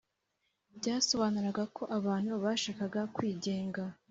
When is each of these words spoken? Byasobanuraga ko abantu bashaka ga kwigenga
Byasobanuraga 0.77 1.63
ko 1.75 1.83
abantu 1.97 2.31
bashaka 2.43 2.83
ga 2.93 3.03
kwigenga 3.15 3.81